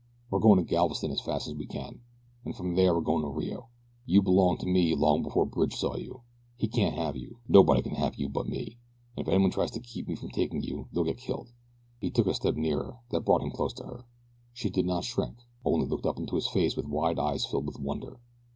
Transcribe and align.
Were 0.31 0.39
goin' 0.39 0.57
to 0.57 0.63
Galveston 0.63 1.11
as 1.11 1.21
fast 1.21 1.47
as 1.47 1.53
we 1.53 1.67
can, 1.67 2.01
and 2.43 2.55
from 2.55 2.73
there 2.73 2.91
we're 2.95 3.01
goin' 3.01 3.21
to 3.21 3.27
Rio. 3.27 3.67
You 4.07 4.23
belonged 4.23 4.61
to 4.61 4.65
me 4.65 4.95
long 4.95 5.21
before 5.21 5.45
Bridge 5.45 5.75
saw 5.75 5.95
you. 5.95 6.23
He 6.57 6.67
can't 6.67 6.95
have 6.95 7.15
you. 7.15 7.37
Nobody 7.47 7.83
can 7.83 7.93
have 7.93 8.15
you 8.15 8.27
but 8.27 8.47
me, 8.49 8.79
and 9.15 9.27
if 9.27 9.31
anyone 9.31 9.51
tries 9.51 9.69
to 9.69 9.79
keep 9.79 10.07
me 10.07 10.15
from 10.15 10.29
taking 10.31 10.63
you 10.63 10.87
they'll 10.91 11.03
get 11.03 11.19
killed." 11.19 11.53
He 11.99 12.09
took 12.09 12.25
a 12.25 12.33
step 12.33 12.55
nearer 12.55 12.97
that 13.11 13.19
brought 13.21 13.43
him 13.43 13.51
close 13.51 13.73
to 13.73 13.83
her. 13.83 14.07
She 14.53 14.71
did 14.71 14.87
not 14.87 15.03
shrink 15.05 15.35
only 15.63 15.85
looked 15.85 16.07
up 16.07 16.17
into 16.17 16.33
his 16.33 16.47
face 16.47 16.75
with 16.75 16.87
wide 16.87 17.19
eyes 17.19 17.45
filled 17.45 17.67
with 17.67 17.77
wonder. 17.79 18.19